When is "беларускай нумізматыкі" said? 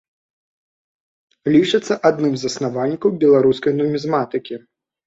3.27-4.55